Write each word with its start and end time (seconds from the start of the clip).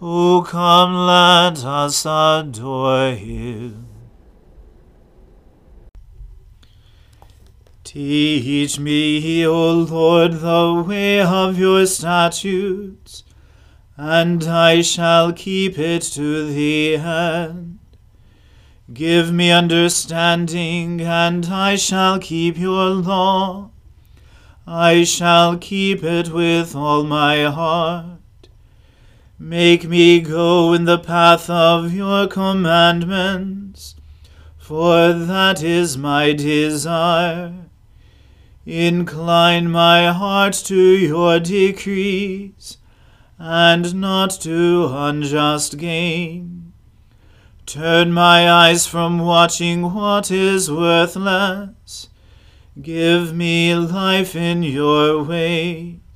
O 0.00 0.44
come, 0.46 0.94
let 0.94 1.64
us 1.64 2.06
adore 2.06 3.14
him. 3.16 3.88
Teach 7.82 8.78
me, 8.78 9.44
O 9.44 9.72
Lord, 9.72 10.34
the 10.34 10.84
way 10.86 11.20
of 11.20 11.58
your 11.58 11.84
statutes, 11.86 13.24
and 13.96 14.44
I 14.44 14.82
shall 14.82 15.32
keep 15.32 15.76
it 15.78 16.02
to 16.02 16.46
the 16.46 16.96
end. 16.96 17.80
Give 18.92 19.32
me 19.32 19.50
understanding, 19.50 21.00
and 21.00 21.46
I 21.46 21.74
shall 21.74 22.20
keep 22.20 22.56
your 22.56 22.90
law. 22.90 23.70
I 24.64 25.02
shall 25.02 25.58
keep 25.58 26.04
it 26.04 26.28
with 26.28 26.76
all 26.76 27.02
my 27.02 27.44
heart. 27.44 28.17
Make 29.38 29.88
me 29.88 30.20
go 30.20 30.72
in 30.72 30.84
the 30.84 30.98
path 30.98 31.48
of 31.48 31.92
your 31.92 32.26
commandments, 32.26 33.94
for 34.56 35.12
that 35.12 35.62
is 35.62 35.96
my 35.96 36.32
desire. 36.32 37.54
Incline 38.66 39.70
my 39.70 40.12
heart 40.12 40.54
to 40.64 40.76
your 40.76 41.38
decrees, 41.40 42.78
and 43.38 43.94
not 43.94 44.30
to 44.42 44.88
unjust 44.90 45.78
gain. 45.78 46.72
Turn 47.66 48.12
my 48.12 48.50
eyes 48.50 48.86
from 48.86 49.18
watching 49.18 49.94
what 49.94 50.30
is 50.30 50.70
worthless 50.70 52.08
Give 52.80 53.34
me 53.34 53.74
life 53.74 54.36
in 54.36 54.62
your 54.62 55.24
ways. 55.24 56.07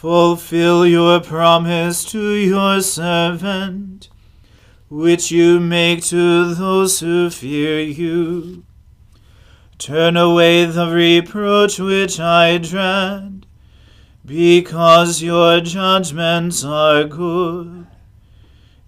Fulfill 0.00 0.86
your 0.86 1.20
promise 1.20 2.06
to 2.06 2.32
your 2.32 2.80
servant, 2.80 4.08
which 4.88 5.30
you 5.30 5.60
make 5.60 6.02
to 6.04 6.54
those 6.54 7.00
who 7.00 7.28
fear 7.28 7.80
you. 7.80 8.64
Turn 9.76 10.16
away 10.16 10.64
the 10.64 10.86
reproach 10.86 11.78
which 11.78 12.18
I 12.18 12.56
dread, 12.56 13.44
because 14.24 15.20
your 15.20 15.60
judgments 15.60 16.64
are 16.64 17.04
good. 17.04 17.86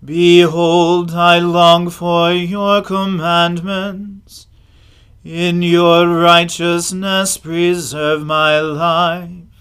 Behold, 0.03 1.11
I 1.11 1.41
long 1.41 1.91
for 1.91 2.33
your 2.33 2.81
commandments. 2.81 4.47
In 5.23 5.61
your 5.61 6.09
righteousness 6.09 7.37
preserve 7.37 8.25
my 8.25 8.61
life. 8.61 9.52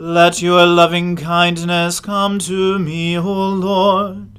Let 0.00 0.40
your 0.40 0.64
loving 0.64 1.16
kindness 1.16 1.98
come 1.98 2.38
to 2.46 2.78
me, 2.78 3.18
O 3.18 3.48
Lord, 3.48 4.38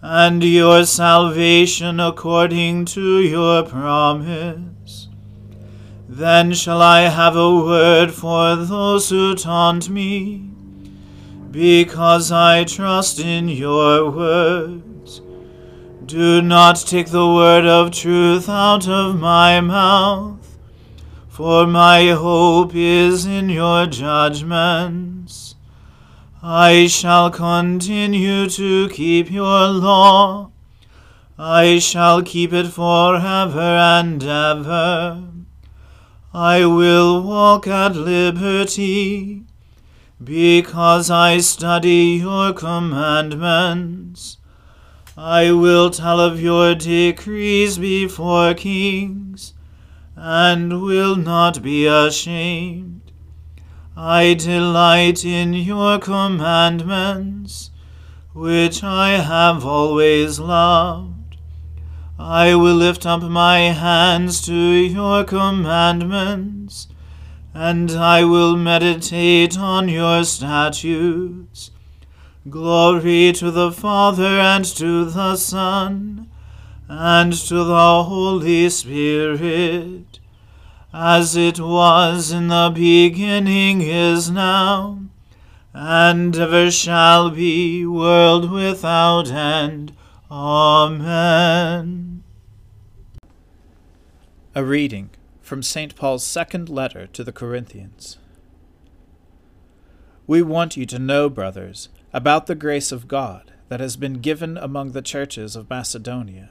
and 0.00 0.42
your 0.42 0.84
salvation 0.86 2.00
according 2.00 2.86
to 2.86 3.20
your 3.20 3.62
promise. 3.62 5.06
Then 6.08 6.52
shall 6.52 6.82
I 6.82 7.02
have 7.02 7.36
a 7.36 7.54
word 7.54 8.10
for 8.10 8.56
those 8.56 9.08
who 9.08 9.36
taunt 9.36 9.88
me, 9.88 10.50
because 11.52 12.32
I 12.32 12.64
trust 12.64 13.20
in 13.20 13.48
your 13.48 14.10
word. 14.10 14.82
Do 16.06 16.42
not 16.42 16.74
take 16.74 17.10
the 17.10 17.28
word 17.28 17.66
of 17.66 17.92
truth 17.92 18.48
out 18.48 18.88
of 18.88 19.16
my 19.20 19.60
mouth, 19.60 20.41
for 21.32 21.66
my 21.66 22.08
hope 22.10 22.74
is 22.74 23.24
in 23.24 23.48
your 23.48 23.86
judgments. 23.86 25.54
I 26.42 26.86
shall 26.88 27.30
continue 27.30 28.50
to 28.50 28.90
keep 28.90 29.30
your 29.30 29.68
law. 29.68 30.50
I 31.38 31.78
shall 31.78 32.20
keep 32.22 32.52
it 32.52 32.66
forever 32.66 33.58
and 33.60 34.22
ever. 34.22 35.22
I 36.34 36.66
will 36.66 37.22
walk 37.22 37.66
at 37.66 37.96
liberty, 37.96 39.44
because 40.22 41.10
I 41.10 41.38
study 41.38 42.20
your 42.20 42.52
commandments. 42.52 44.36
I 45.16 45.50
will 45.52 45.88
tell 45.88 46.20
of 46.20 46.42
your 46.42 46.74
decrees 46.74 47.78
before 47.78 48.52
kings, 48.52 49.54
and 50.16 50.82
will 50.82 51.16
not 51.16 51.62
be 51.62 51.86
ashamed. 51.86 53.12
I 53.96 54.34
delight 54.34 55.24
in 55.24 55.54
your 55.54 55.98
commandments, 55.98 57.70
which 58.34 58.82
I 58.82 59.18
have 59.18 59.64
always 59.64 60.38
loved. 60.38 61.36
I 62.18 62.54
will 62.54 62.76
lift 62.76 63.04
up 63.04 63.22
my 63.22 63.58
hands 63.58 64.40
to 64.46 64.54
your 64.54 65.24
commandments, 65.24 66.88
and 67.52 67.90
I 67.90 68.24
will 68.24 68.56
meditate 68.56 69.58
on 69.58 69.88
your 69.88 70.24
statutes. 70.24 71.70
Glory 72.48 73.32
to 73.32 73.50
the 73.50 73.70
Father 73.70 74.38
and 74.40 74.64
to 74.64 75.04
the 75.04 75.36
Son 75.36 76.31
and 76.94 77.32
to 77.32 77.64
the 77.64 78.04
Holy 78.04 78.68
Spirit, 78.68 80.18
as 80.92 81.34
it 81.34 81.58
was 81.58 82.30
in 82.30 82.48
the 82.48 82.70
beginning 82.74 83.80
is 83.80 84.30
now, 84.30 85.00
and 85.72 86.36
ever 86.36 86.70
shall 86.70 87.30
be, 87.30 87.86
world 87.86 88.50
without 88.50 89.30
end. 89.30 89.96
Amen. 90.30 92.22
A 94.54 94.62
reading 94.62 95.08
from 95.40 95.62
St. 95.62 95.96
Paul's 95.96 96.24
second 96.24 96.68
letter 96.68 97.06
to 97.06 97.24
the 97.24 97.32
Corinthians. 97.32 98.18
We 100.26 100.42
want 100.42 100.76
you 100.76 100.84
to 100.84 100.98
know, 100.98 101.30
brothers, 101.30 101.88
about 102.12 102.46
the 102.46 102.54
grace 102.54 102.92
of 102.92 103.08
God 103.08 103.50
that 103.70 103.80
has 103.80 103.96
been 103.96 104.20
given 104.20 104.58
among 104.58 104.92
the 104.92 105.00
churches 105.00 105.56
of 105.56 105.70
Macedonia. 105.70 106.50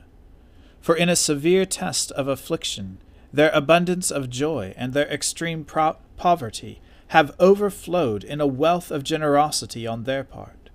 For 0.81 0.95
in 0.95 1.09
a 1.09 1.15
severe 1.15 1.65
test 1.65 2.11
of 2.13 2.27
affliction, 2.27 2.97
their 3.31 3.51
abundance 3.51 4.11
of 4.11 4.29
joy 4.29 4.73
and 4.75 4.93
their 4.93 5.07
extreme 5.07 5.63
pro- 5.63 5.97
poverty 6.17 6.81
have 7.09 7.35
overflowed 7.39 8.23
in 8.23 8.41
a 8.41 8.47
wealth 8.47 8.91
of 8.91 9.03
generosity 9.03 9.85
on 9.85 10.03
their 10.03 10.23
part. 10.23 10.69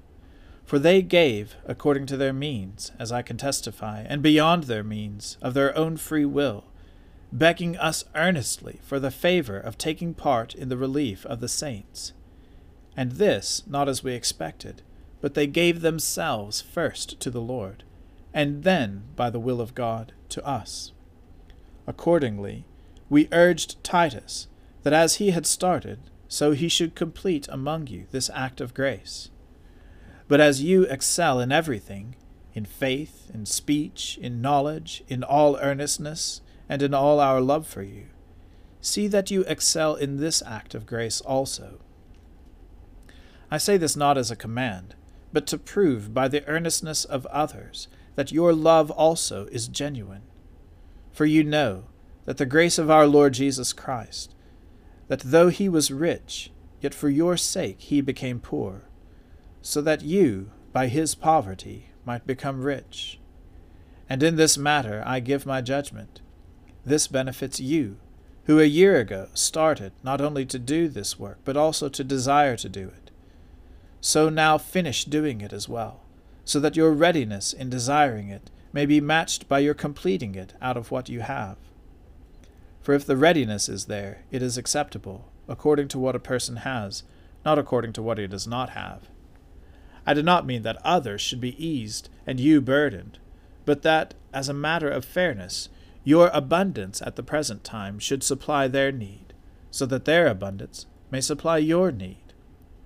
For 0.65 0.79
they 0.79 1.03
gave 1.03 1.57
according 1.67 2.07
to 2.07 2.17
their 2.17 2.33
means, 2.33 2.93
as 2.99 3.13
I 3.13 3.23
can 3.23 3.37
testify, 3.37 4.05
and 4.09 4.23
beyond 4.23 4.65
their 4.65 4.85
means, 4.85 5.39
of 5.43 5.55
their 5.55 5.77
own 5.77 5.97
free 5.97 6.25
will, 6.25 6.65
begging 7.33 7.77
us 7.77 8.05
earnestly 8.15 8.81
for 8.83 8.99
the 8.99 9.11
favor 9.11 9.59
of 9.59 9.77
taking 9.77 10.15
part 10.15 10.55
in 10.55 10.69
the 10.69 10.77
relief 10.77 11.27
of 11.27 11.41
the 11.41 11.49
saints 11.49 12.13
and 12.97 13.13
this 13.13 13.63
not 13.67 13.89
as 13.89 14.03
we 14.03 14.15
expected, 14.15 14.83
but 15.21 15.35
they 15.35 15.47
gave 15.47 15.81
themselves 15.81 16.63
first 16.63 17.21
to 17.21 17.31
the 17.31 17.41
Lord, 17.41 17.85
and 18.33 18.63
then, 18.65 19.05
by 19.17 19.31
the 19.31 19.41
will 19.41 19.61
of 19.61 19.75
God, 19.75 20.13
to 20.31 20.47
us. 20.47 20.93
Accordingly, 21.87 22.65
we 23.09 23.29
urged 23.33 23.83
Titus 23.85 24.49
that 24.83 24.93
as 24.93 25.17
he 25.17 25.31
had 25.31 25.47
started, 25.47 25.99
so 26.29 26.53
he 26.53 26.69
should 26.69 26.95
complete 26.95 27.49
among 27.51 27.87
you 27.87 28.07
this 28.11 28.31
act 28.35 28.61
of 28.61 28.75
grace. 28.75 29.31
But 30.29 30.41
as 30.41 30.63
you 30.63 30.83
excel 30.85 31.41
in 31.41 31.53
everything, 31.53 32.17
in 32.53 32.65
faith, 32.65 33.31
in 33.33 33.47
speech, 33.47 34.19
in 34.21 34.41
knowledge, 34.41 35.05
in 35.09 35.23
all 35.23 35.57
earnestness, 35.59 36.41
and 36.69 36.83
in 36.83 36.95
all 36.95 37.21
our 37.21 37.41
love 37.41 37.67
for 37.67 37.83
you, 37.83 38.07
see 38.81 39.07
that 39.09 39.31
you 39.31 39.43
excel 39.43 39.95
in 39.95 40.17
this 40.17 40.43
act 40.47 40.75
of 40.75 40.87
grace 40.87 41.21
also. 41.21 41.79
I 43.51 43.59
say 43.59 43.77
this 43.77 43.97
not 43.97 44.19
as 44.19 44.31
a 44.31 44.37
command, 44.37 44.95
but 45.33 45.47
to 45.49 45.59
prove 45.59 46.13
by 46.13 46.29
the 46.29 46.47
earnestness 46.49 47.05
of 47.05 47.27
others 47.27 47.89
that 48.17 48.33
your 48.33 48.53
love 48.53 48.91
also 48.91 49.47
is 49.47 49.69
genuine. 49.69 50.23
For 51.13 51.25
you 51.25 51.45
know 51.45 51.85
that 52.25 52.37
the 52.37 52.45
grace 52.45 52.79
of 52.79 52.91
our 52.91 53.07
Lord 53.07 53.35
Jesus 53.35 53.73
Christ, 53.73 54.35
that 55.09 55.21
though 55.21 55.49
he 55.49 55.69
was 55.69 55.93
rich, 55.93 56.51
yet 56.81 56.93
for 56.93 57.09
your 57.09 57.37
sake 57.37 57.81
he 57.81 58.01
became 58.01 58.41
poor, 58.41 58.89
so 59.63 59.81
that 59.81 60.03
you, 60.03 60.51
by 60.73 60.89
his 60.89 61.15
poverty, 61.15 61.91
might 62.05 62.27
become 62.27 62.63
rich. 62.63 63.21
And 64.09 64.23
in 64.23 64.37
this 64.37 64.59
matter 64.59 65.03
I 65.07 65.21
give 65.21 65.47
my 65.47 65.61
judgment. 65.61 66.21
This 66.85 67.07
benefits 67.07 67.61
you, 67.61 67.99
who 68.45 68.61
a 68.61 68.65
year 68.65 68.99
ago 68.99 69.29
started 69.35 69.93
not 70.03 70.21
only 70.21 70.45
to 70.47 70.59
do 70.59 70.89
this 70.89 71.19
work, 71.19 71.39
but 71.45 71.57
also 71.57 71.89
to 71.89 72.05
desire 72.05 72.57
to 72.57 72.69
do 72.69 72.89
it 72.89 73.07
so 74.07 74.29
now 74.29 74.57
finish 74.57 75.05
doing 75.05 75.41
it 75.41 75.53
as 75.53 75.69
well, 75.69 76.01
so 76.47 76.59
that 76.61 76.77
your 76.77 76.93
readiness 76.93 77.53
in 77.53 77.69
desiring 77.69 78.31
it 78.31 78.51
may 78.73 78.87
be 78.87 79.03
matched 79.03 79.47
by 79.49 79.59
your 79.59 79.75
completing 79.75 80.35
it 80.35 80.55
out 80.63 80.79
of 80.79 80.91
what 80.91 81.11
you 81.11 81.21
have. 81.21 81.59
For 82.81 82.95
if 82.95 83.05
the 83.05 83.19
readiness 83.19 83.69
is 83.69 83.85
there, 83.85 84.23
it 84.31 84.41
is 84.41 84.57
acceptable, 84.57 85.31
according 85.47 85.89
to 85.89 85.99
what 85.99 86.17
a 86.17 86.21
person 86.21 86.57
has, 86.57 87.03
not 87.45 87.59
according 87.59 87.93
to 87.93 88.03
what 88.03 88.17
he 88.17 88.27
does 88.27 88.47
not 88.47 88.71
have. 88.71 89.11
I 90.07 90.15
do 90.15 90.23
not 90.23 90.47
mean 90.47 90.63
that 90.63 90.79
others 90.83 91.21
should 91.21 91.41
be 91.41 91.63
eased 91.63 92.09
and 92.27 92.41
you 92.41 92.63
burdened, 92.63 93.19
but 93.67 93.83
that, 93.83 94.15
as 94.33 94.49
a 94.49 94.55
matter 94.55 94.89
of 94.89 95.05
fairness, 95.05 95.69
your 96.03 96.31
abundance 96.33 97.03
at 97.03 97.17
the 97.17 97.23
present 97.23 97.65
time 97.65 97.99
should 97.99 98.23
supply 98.23 98.67
their 98.67 98.91
need, 98.93 99.35
so 99.71 99.85
that 99.85 100.07
their 100.07 100.29
abundance 100.29 100.87
may 101.11 101.21
supply 101.21 101.59
your 101.59 101.93
need 101.93 102.27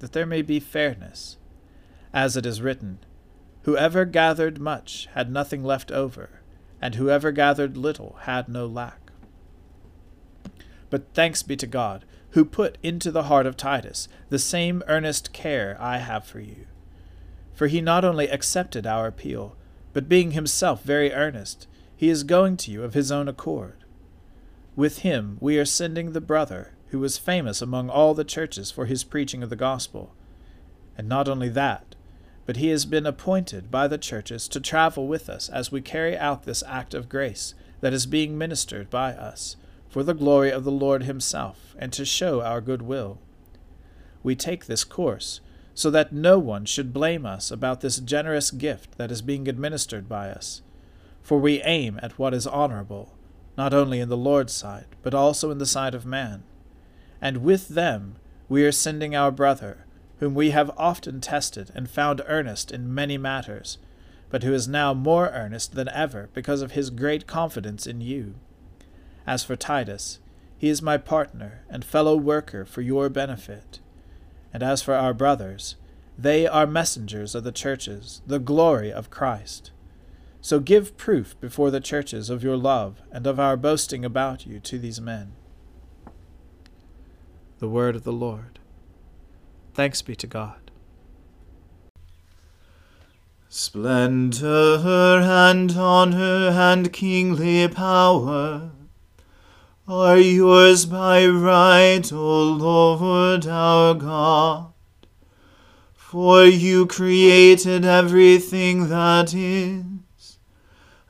that 0.01 0.13
there 0.13 0.27
may 0.27 0.43
be 0.43 0.59
fairness. 0.59 1.37
As 2.13 2.37
it 2.37 2.45
is 2.45 2.61
written, 2.61 2.99
Whoever 3.63 4.05
gathered 4.05 4.61
much 4.61 5.09
had 5.13 5.31
nothing 5.31 5.63
left 5.63 5.93
over, 5.93 6.41
and 6.81 6.95
whoever 6.95 7.31
gathered 7.31 7.77
little 7.77 8.17
had 8.23 8.49
no 8.49 8.67
lack. 8.67 9.11
But 10.89 11.13
thanks 11.15 11.43
be 11.43 11.57
to 11.57 11.67
God, 11.67 12.05
who 12.31 12.45
put 12.45 12.79
into 12.83 13.11
the 13.11 13.25
heart 13.25 13.47
of 13.47 13.57
Titus 13.57 14.09
the 14.29 14.39
same 14.39 14.83
earnest 14.87 15.33
care 15.33 15.77
I 15.81 15.99
have 15.99 16.25
for 16.25 16.41
you. 16.41 16.67
For 17.53 17.67
he 17.67 17.81
not 17.81 18.05
only 18.05 18.29
accepted 18.29 18.87
our 18.87 19.07
appeal, 19.07 19.57
but 19.93 20.09
being 20.09 20.31
himself 20.31 20.83
very 20.83 21.13
earnest, 21.13 21.67
he 21.95 22.09
is 22.09 22.23
going 22.23 22.57
to 22.59 22.71
you 22.71 22.83
of 22.83 22.95
his 22.95 23.13
own 23.13 23.29
accord. 23.29 23.85
With 24.75 25.01
him 25.01 25.37
we 25.41 25.59
are 25.59 25.65
sending 25.65 26.13
the 26.13 26.21
brother 26.21 26.73
who 26.89 26.99
was 26.99 27.19
famous 27.19 27.61
among 27.61 27.91
all 27.91 28.15
the 28.15 28.25
churches 28.25 28.71
for 28.71 28.87
his 28.87 29.05
preaching 29.05 29.43
of 29.43 29.51
the 29.51 29.57
gospel. 29.57 30.15
And 30.97 31.09
not 31.09 31.29
only 31.29 31.49
that, 31.51 31.90
but 32.47 32.57
he 32.57 32.69
has 32.69 32.85
been 32.85 33.07
appointed 33.07 33.71
by 33.71 33.87
the 33.87 33.99
churches 33.99 34.49
to 34.49 34.61
travel 34.61 35.07
with 35.07 35.29
us 35.29 35.49
as 35.49 35.71
we 35.71 35.81
carry 35.81 36.17
out 36.17 36.45
this 36.45 36.63
act 36.67 36.95
of 36.95 37.09
grace 37.09 37.55
that 37.81 37.93
is 37.93 38.07
being 38.07 38.37
ministered 38.37 38.91
by 38.91 39.13
us, 39.13 39.57
for 39.89 40.03
the 40.03 40.15
glory 40.15 40.51
of 40.51 40.65
the 40.65 40.71
Lord 40.71 41.05
himself, 41.05 41.75
and 41.79 41.93
to 41.93 42.05
show 42.05 42.43
our 42.43 42.61
good 42.61 42.83
will. 42.83 43.19
We 44.23 44.35
take 44.37 44.67
this 44.67 44.85
course 44.85 45.41
so 45.75 45.91
that 45.91 46.13
no 46.13 46.39
one 46.39 46.65
should 46.65 46.93
blame 46.93 47.25
us 47.25 47.51
about 47.51 47.81
this 47.81 47.99
generous 47.99 48.51
gift 48.51 48.99
that 48.99 49.11
is 49.11 49.23
being 49.23 49.49
administered 49.49 50.09
by 50.09 50.31
us, 50.31 50.63
for 51.23 51.39
we 51.39 51.63
aim 51.63 51.99
at 52.03 52.19
what 52.19 52.35
is 52.35 52.47
honorable, 52.47 53.15
not 53.57 53.73
only 53.73 54.01
in 54.01 54.09
the 54.09 54.17
Lord's 54.17 54.53
sight, 54.53 54.87
but 55.03 55.15
also 55.15 55.51
in 55.51 55.59
the 55.59 55.67
sight 55.67 55.95
of 55.95 56.05
man 56.05 56.43
and 57.21 57.39
with 57.39 57.69
them 57.69 58.17
we 58.49 58.65
are 58.65 58.73
sending 58.73 59.15
our 59.15 59.31
brother, 59.31 59.85
whom 60.21 60.35
we 60.35 60.51
have 60.51 60.71
often 60.77 61.21
tested 61.21 61.71
and 61.75 61.91
found 61.91 62.23
earnest 62.27 62.71
in 62.71 62.95
many 62.95 63.19
matters, 63.19 63.79
but 64.29 64.43
who 64.43 64.53
is 64.53 64.69
now 64.69 64.95
more 64.95 65.29
earnest 65.31 65.75
than 65.75 65.89
ever 65.89 66.29
because 66.35 66.63
of 66.63 66.73
his 66.73 66.91
great 66.91 67.27
confidence 67.27 67.87
in 67.87 68.01
you. 68.01 68.35
As 69.27 69.43
for 69.43 69.57
Titus, 69.57 70.21
he 70.57 70.69
is 70.69 70.83
my 70.83 70.99
partner 70.99 71.65
and 71.71 71.85
fellow 71.85 72.17
worker 72.17 72.67
for 72.67 72.83
your 72.83 73.09
benefit. 73.09 73.81
And 74.53 74.63
as 74.63 74.83
for 74.83 74.95
our 74.95 75.15
brothers, 75.15 75.77
they 76.19 76.47
are 76.47 76.67
messengers 76.67 77.35
of 77.35 77.45
the 77.45 77.51
churches, 77.51 78.21
the 78.27 78.39
glory 78.39 78.93
of 78.93 79.11
Christ. 79.11 79.71
So 80.43 80.61
give 80.61 80.99
proof 80.99 81.39
before 81.41 81.71
the 81.71 81.81
churches 81.81 82.29
of 82.29 82.45
your 82.45 82.59
love 82.59 83.01
and 83.11 83.27
of 83.27 83.41
our 83.41 83.57
boasting 83.57 84.05
about 84.05 84.47
you 84.47 84.61
to 84.61 84.79
these 84.79 85.01
men. 85.01 85.33
The 87.59 87.69
word 87.69 87.97
of 87.97 88.05
the 88.05 88.13
Lord. 88.13 88.60
Thanks 89.81 90.03
be 90.03 90.15
to 90.17 90.27
God. 90.27 90.71
Splendor 93.49 94.77
and 95.23 95.73
honor 95.73 96.51
and 96.51 96.93
kingly 96.93 97.67
power 97.67 98.73
are 99.89 100.19
yours 100.19 100.85
by 100.85 101.27
right, 101.27 102.13
O 102.13 102.43
Lord 102.43 103.47
our 103.47 103.95
God. 103.95 104.75
For 105.95 106.45
you 106.45 106.85
created 106.85 107.87
everything 107.87 108.91
that 108.91 109.33
is, 109.33 110.39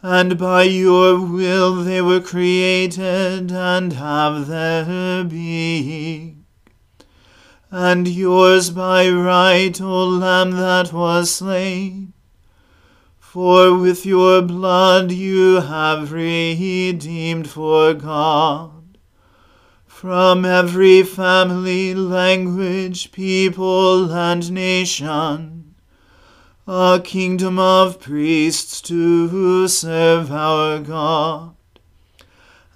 and 0.01 0.39
by 0.39 0.63
your 0.63 1.21
will 1.21 1.83
they 1.83 2.01
were 2.01 2.21
created 2.21 3.51
and 3.51 3.95
have 3.95 4.47
their 4.47 5.25
being. 5.25 6.40
And 7.71 8.09
yours 8.09 8.71
by 8.71 9.09
right, 9.09 9.81
O 9.81 10.05
Lamb 10.05 10.53
that 10.53 10.93
was 10.93 11.35
slain. 11.35 12.13
For 13.19 13.79
with 13.79 14.05
your 14.05 14.43
blood 14.43 15.13
you 15.13 15.61
have 15.61 16.13
redeemed 16.13 17.49
for 17.49 17.95
God 17.95 18.99
from 19.87 20.45
every 20.45 21.03
family, 21.03 21.95
language, 21.95 23.13
people, 23.13 24.11
and 24.13 24.51
nation 24.51 25.61
a 26.73 27.01
kingdom 27.03 27.59
of 27.59 27.99
priests 27.99 28.81
to 28.81 29.67
serve 29.67 30.31
our 30.31 30.79
God. 30.79 31.57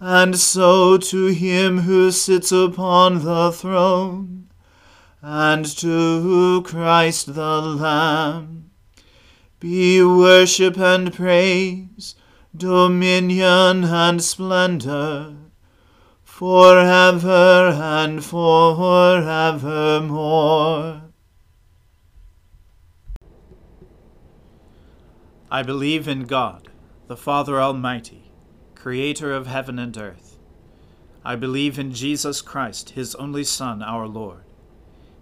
And 0.01 0.37
so 0.37 0.99
to 0.99 1.27
him 1.27 1.83
who 1.83 2.11
sits 2.11 2.51
upon 2.51 3.25
the 3.25 3.53
throne, 3.53 4.44
and 5.27 5.65
to 5.65 6.61
Christ 6.67 7.35
the 7.35 7.63
Lamb, 7.63 8.71
be 9.59 10.05
worship 10.05 10.77
and 10.77 11.15
praise, 11.15 12.15
dominion 12.55 13.85
and 13.85 14.23
splendor, 14.23 15.35
forever 16.23 17.73
and 17.75 18.23
forevermore. 18.23 18.75
I 25.51 25.63
believe 25.63 26.07
in 26.07 26.25
God, 26.25 26.69
the 27.07 27.17
Father 27.17 27.63
Almighty, 27.63 28.31
creator 28.75 29.33
of 29.33 29.47
heaven 29.47 29.79
and 29.79 29.97
earth. 29.97 30.37
I 31.25 31.35
believe 31.37 31.79
in 31.79 31.95
Jesus 31.95 32.43
Christ, 32.43 32.91
his 32.91 33.15
only 33.15 33.45
Son, 33.45 33.83
our 33.83 34.07
Lord. 34.07 34.44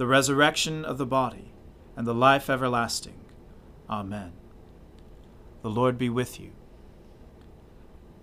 the 0.00 0.06
resurrection 0.06 0.82
of 0.82 0.96
the 0.96 1.04
body, 1.04 1.52
and 1.94 2.06
the 2.06 2.14
life 2.14 2.48
everlasting. 2.48 3.20
Amen. 3.90 4.32
The 5.60 5.68
Lord 5.68 5.98
be 5.98 6.08
with 6.08 6.40
you. 6.40 6.52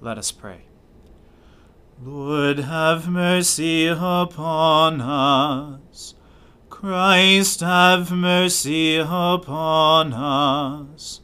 Let 0.01 0.17
us 0.17 0.31
pray. 0.31 0.62
Lord, 2.03 2.57
have 2.57 3.07
mercy 3.07 3.86
upon 3.86 5.01
us. 5.01 6.15
Christ 6.67 7.60
have 7.60 8.12
mercy 8.12 8.98
upon 8.98 10.13
us. 10.13 11.22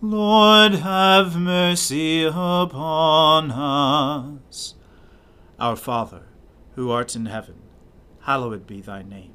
Lord 0.00 0.74
have 0.74 1.38
mercy 1.38 2.24
upon 2.24 3.52
us. 3.52 4.74
Our 5.60 5.76
Father, 5.76 6.24
who 6.74 6.90
art 6.90 7.14
in 7.14 7.26
heaven, 7.26 7.62
hallowed 8.22 8.66
be 8.66 8.80
thy 8.80 9.04
name. 9.04 9.34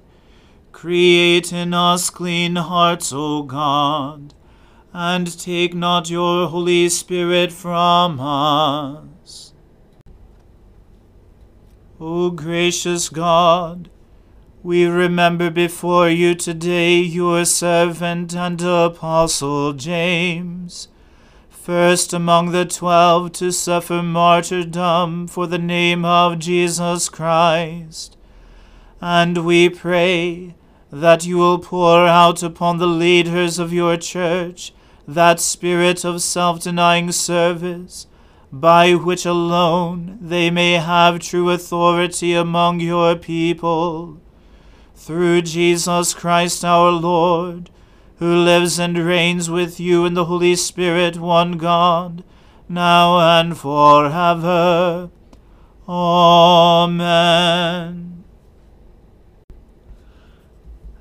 Create 0.81 1.53
in 1.53 1.75
us 1.75 2.09
clean 2.09 2.55
hearts, 2.55 3.13
O 3.13 3.43
God, 3.43 4.33
and 4.91 5.39
take 5.39 5.75
not 5.75 6.09
your 6.09 6.47
Holy 6.47 6.89
Spirit 6.89 7.51
from 7.51 8.19
us. 8.19 9.53
O 11.99 12.31
gracious 12.31 13.09
God, 13.09 13.91
we 14.63 14.85
remember 14.85 15.51
before 15.51 16.09
you 16.09 16.33
today 16.33 16.97
your 16.97 17.45
servant 17.45 18.35
and 18.35 18.59
apostle 18.63 19.73
James, 19.73 20.87
first 21.47 22.11
among 22.11 22.53
the 22.53 22.65
twelve 22.65 23.33
to 23.33 23.51
suffer 23.51 24.01
martyrdom 24.01 25.27
for 25.27 25.45
the 25.45 25.59
name 25.59 26.03
of 26.03 26.39
Jesus 26.39 27.07
Christ. 27.07 28.17
And 28.99 29.45
we 29.45 29.69
pray 29.69 30.55
that 30.91 31.25
you 31.25 31.37
will 31.37 31.59
pour 31.59 32.05
out 32.05 32.43
upon 32.43 32.77
the 32.77 32.87
leaders 32.87 33.57
of 33.57 33.71
your 33.71 33.95
church 33.97 34.73
that 35.07 35.39
spirit 35.39 36.03
of 36.05 36.21
self 36.21 36.61
denying 36.61 37.11
service, 37.11 38.07
by 38.51 38.93
which 38.93 39.25
alone 39.25 40.17
they 40.21 40.51
may 40.51 40.73
have 40.73 41.19
true 41.19 41.49
authority 41.49 42.33
among 42.33 42.79
your 42.79 43.15
people 43.15 44.19
through 44.95 45.41
Jesus 45.41 46.13
Christ 46.13 46.63
our 46.63 46.91
Lord, 46.91 47.71
who 48.17 48.35
lives 48.35 48.77
and 48.77 48.97
reigns 48.97 49.49
with 49.49 49.79
you 49.79 50.05
in 50.05 50.13
the 50.13 50.25
Holy 50.25 50.55
Spirit, 50.55 51.17
one 51.17 51.57
God, 51.57 52.23
now 52.69 53.19
and 53.39 53.57
forever. 53.57 55.09
Amen. 55.87 57.31